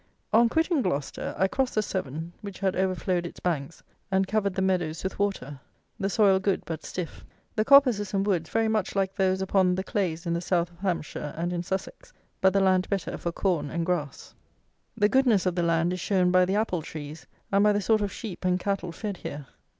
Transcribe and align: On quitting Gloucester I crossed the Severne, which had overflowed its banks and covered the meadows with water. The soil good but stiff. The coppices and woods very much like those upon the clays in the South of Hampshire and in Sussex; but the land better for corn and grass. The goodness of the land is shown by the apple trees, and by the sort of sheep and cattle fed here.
On 0.33 0.49
quitting 0.49 0.81
Gloucester 0.81 1.35
I 1.37 1.47
crossed 1.47 1.75
the 1.75 1.83
Severne, 1.83 2.33
which 2.41 2.57
had 2.57 2.75
overflowed 2.75 3.23
its 3.27 3.39
banks 3.39 3.83
and 4.09 4.25
covered 4.25 4.55
the 4.55 4.61
meadows 4.63 5.03
with 5.03 5.19
water. 5.19 5.59
The 5.99 6.09
soil 6.09 6.39
good 6.39 6.65
but 6.65 6.83
stiff. 6.83 7.23
The 7.55 7.63
coppices 7.63 8.11
and 8.11 8.25
woods 8.25 8.49
very 8.49 8.67
much 8.67 8.95
like 8.95 9.13
those 9.13 9.43
upon 9.43 9.75
the 9.75 9.83
clays 9.83 10.25
in 10.25 10.33
the 10.33 10.41
South 10.41 10.71
of 10.71 10.79
Hampshire 10.79 11.35
and 11.37 11.53
in 11.53 11.61
Sussex; 11.61 12.11
but 12.41 12.51
the 12.51 12.59
land 12.61 12.89
better 12.89 13.15
for 13.15 13.31
corn 13.31 13.69
and 13.69 13.85
grass. 13.85 14.33
The 14.97 15.07
goodness 15.07 15.45
of 15.45 15.53
the 15.53 15.61
land 15.61 15.93
is 15.93 15.99
shown 15.99 16.31
by 16.31 16.45
the 16.45 16.55
apple 16.55 16.81
trees, 16.81 17.27
and 17.51 17.63
by 17.63 17.71
the 17.71 17.79
sort 17.79 18.01
of 18.01 18.11
sheep 18.11 18.43
and 18.43 18.59
cattle 18.59 18.91
fed 18.91 19.17
here. 19.17 19.45